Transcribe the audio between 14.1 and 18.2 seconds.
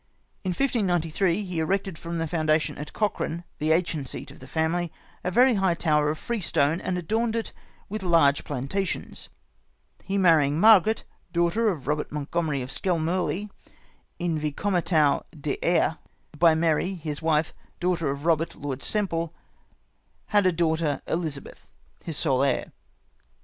in Vicecomitatu de Air, by Mary, his wife, daughter